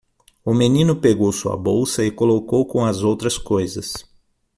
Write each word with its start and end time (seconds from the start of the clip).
O 0.43 0.51
menino 0.51 0.95
pegou 0.99 1.31
sua 1.31 1.55
bolsa 1.55 2.03
e 2.03 2.09
colocou 2.09 2.65
com 2.65 2.83
as 2.83 3.03
outras 3.03 3.37
coisas. 3.37 3.93